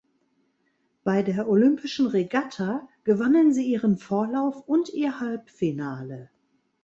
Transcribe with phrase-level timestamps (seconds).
[1.03, 6.31] Bei der olympischen Regatta gewannen sie ihren Vorlauf und ihr Halbfinale.